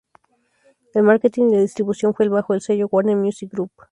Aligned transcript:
El 0.95 1.03
Marketing 1.03 1.43
y 1.43 1.53
la 1.57 1.61
distribución 1.61 2.15
fue 2.15 2.27
bajo 2.27 2.55
el 2.55 2.61
sello 2.61 2.87
Warner 2.89 3.15
Music 3.17 3.51
Group. 3.51 3.69